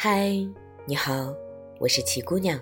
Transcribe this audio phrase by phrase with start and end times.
[0.00, 0.30] 嗨，
[0.86, 1.34] 你好，
[1.80, 2.60] 我是齐姑娘。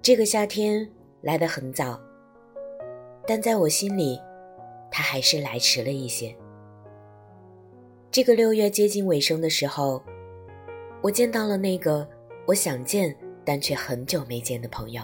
[0.00, 0.88] 这个夏天
[1.20, 1.98] 来得很早，
[3.26, 4.20] 但在我心里，
[4.90, 6.34] 它还是来迟了一些。
[8.10, 10.02] 这个六月接近尾声的时候，
[11.02, 12.08] 我见到了那个
[12.46, 13.14] 我想见
[13.44, 15.02] 但却很久没见的朋友。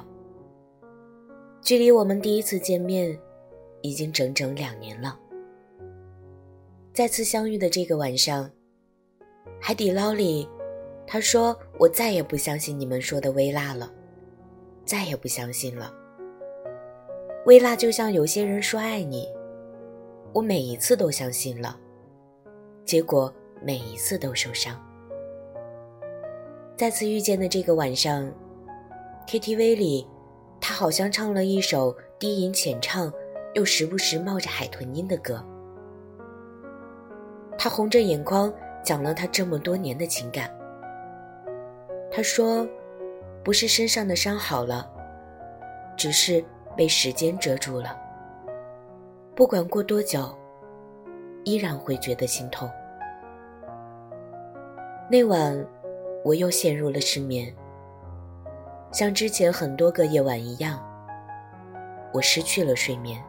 [1.61, 3.19] 距离我们第一次见面，
[3.83, 5.19] 已经整整两年了。
[6.95, 8.49] 再次相遇的这个晚上。
[9.61, 10.49] 海底捞里，
[11.05, 13.93] 他说：“我再也不相信你们说的微辣了，
[14.85, 15.93] 再也不相信了。
[17.45, 19.29] 微辣就像有些人说爱你，
[20.33, 21.79] 我每一次都相信了，
[22.85, 24.81] 结果每一次都受伤。
[26.79, 28.33] 再次遇见的这个晚上
[29.27, 30.07] ，KTV 里，
[30.61, 33.13] 他好像唱了一首低吟浅唱，
[33.55, 35.45] 又时不时冒着海豚音的歌，
[37.59, 38.53] 他红着眼眶。”
[38.85, 40.49] 讲了他这么多年的情感。
[42.11, 42.67] 他说
[43.45, 44.89] ：“不是身上的伤好了，
[45.95, 46.43] 只是
[46.75, 47.95] 被时间遮住了。
[49.35, 50.35] 不管过多久，
[51.45, 52.71] 依然会觉得心痛。”
[55.11, 55.67] 那晚，
[56.25, 57.55] 我又陷入了失眠。
[58.91, 60.83] 像之前很多个夜晚一样，
[62.13, 63.23] 我失去了睡眠，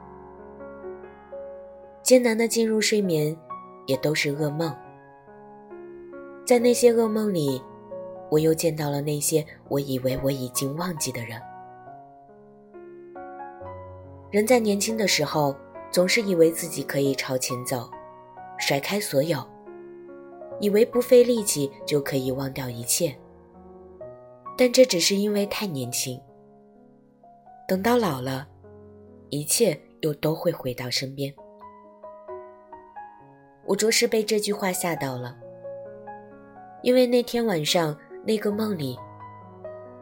[2.02, 3.36] 艰难的进入睡眠，
[3.86, 4.76] 也都是噩梦。
[6.46, 7.62] 在那些噩梦里，
[8.32, 11.40] 我又见到了那些我以为我已经忘记的人。
[14.32, 15.56] 人在年轻的时候，
[15.92, 17.90] 总是以为自己可以朝前走，
[18.58, 19.46] 甩开所有，
[20.60, 23.16] 以为不费力气就可以忘掉一切。
[24.58, 26.20] 但这只是因为太年轻。
[27.68, 28.48] 等到老了，
[29.30, 31.34] 一切又都会回到身边。
[33.66, 35.38] 我着实被这句话吓到了。
[36.82, 38.98] 因为那天晚上那个梦里，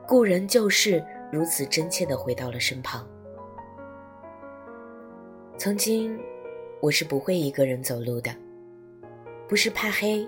[0.08, 3.06] 故人旧事如此真切地回到了身旁。
[5.58, 6.18] 曾经，
[6.80, 8.32] 我是不会一个人走路的，
[9.50, 10.26] 不是怕黑，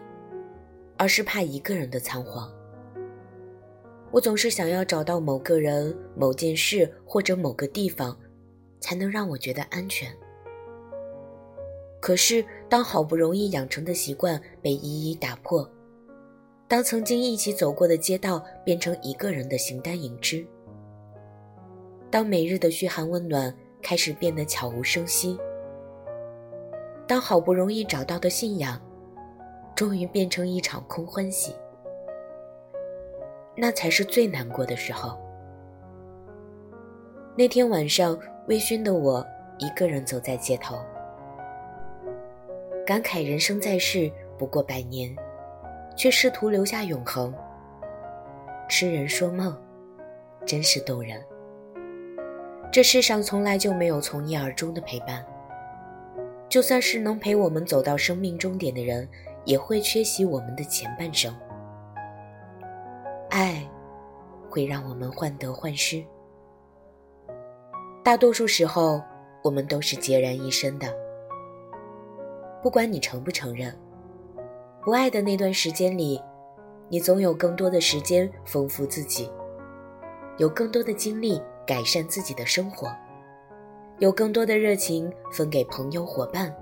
[1.00, 2.54] 而是怕一个人的仓皇。
[4.12, 8.16] 我总是想要找到某个人、某件事或者某个地方，
[8.82, 10.14] 才能让我觉得安全。
[12.02, 15.70] 可是，当好不容易养成的习惯被一一打破。
[16.68, 20.46] 当曾经一起走过的街道变成一个人的形单影只，
[22.12, 25.38] 当每日的嘘寒问暖开始变得悄无声息，
[27.08, 28.80] 当好不容易找到的信仰，
[29.79, 31.56] 终于变成一场空欢喜，
[33.56, 35.17] 那才是最难过的时候。
[37.34, 38.19] 那天晚上，
[38.50, 39.25] 微醺的我
[39.57, 40.78] 一个人走在街头，
[42.85, 45.16] 感慨人生在世不过百年。
[45.95, 47.34] 却试图留下永恒。
[48.68, 49.57] 痴人说梦，
[50.45, 51.23] 真是动人。
[52.69, 55.25] 这世上从来就没有从一而终的陪伴。
[56.50, 59.07] 就算是能陪我们走到生命终点的人，
[59.45, 61.33] 也会缺席我们的前半生。
[63.29, 63.63] 爱，
[64.50, 66.03] 会让我们患得患失。
[68.03, 69.01] 大多数时候，
[69.44, 70.88] 我们都是孑然一身的。
[72.61, 73.77] 不管你承不承认。
[74.81, 76.19] 不爱的那段时间里，
[76.88, 79.29] 你总有更多的时间丰富自己，
[80.38, 82.89] 有更多的精力改善自己的生活，
[84.00, 86.56] 有更多的热情分给朋友伙伴，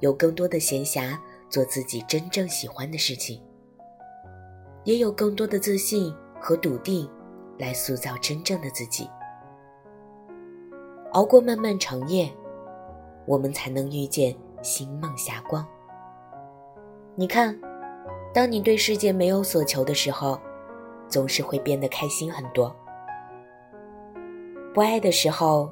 [0.00, 1.18] 有更多的闲暇
[1.48, 3.40] 做自己真正喜欢的事情，
[4.84, 7.08] 也有更多的自信和笃定
[7.58, 9.08] 来塑造真正的自己。
[11.12, 12.30] 熬过漫漫长夜，
[13.26, 15.66] 我们才能遇见星梦霞光。
[17.14, 17.58] 你看，
[18.34, 20.38] 当你对世界没有所求的时候，
[21.08, 22.74] 总是会变得开心很多。
[24.74, 25.70] 不爱的时候，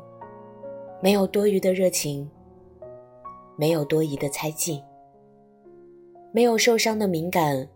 [1.02, 2.30] 没有多余的热情，
[3.56, 4.82] 没有多疑的猜忌，
[6.34, 7.68] 没有受伤的敏感，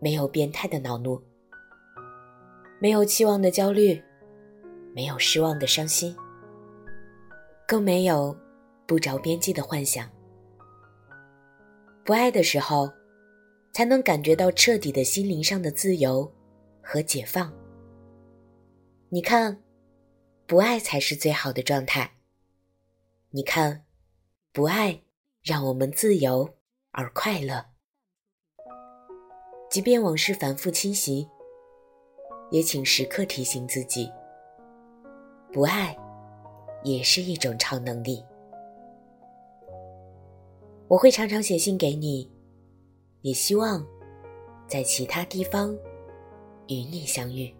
[0.00, 1.22] 没有变态的恼怒，
[2.80, 4.02] 没有期望的焦虑，
[4.94, 6.16] 没有失望的伤心，
[7.68, 8.34] 更没有
[8.86, 10.10] 不着边际的幻想。
[12.06, 12.90] 不爱的时候，
[13.70, 16.32] 才能感觉到彻底的心灵上的自由
[16.80, 17.52] 和解放。
[19.10, 19.62] 你看，
[20.46, 22.12] 不爱才是最好的状态。
[23.28, 23.84] 你看，
[24.54, 25.02] 不爱
[25.42, 26.54] 让我们自由
[26.92, 27.73] 而快乐。
[29.74, 31.28] 即便往事反复侵袭，
[32.52, 34.08] 也请时刻提醒自己：
[35.52, 35.98] 不爱
[36.84, 38.24] 也是一种超能力。
[40.86, 42.30] 我会常常写信给你，
[43.22, 43.84] 也希望
[44.68, 45.76] 在其他地方
[46.68, 47.52] 与你相遇。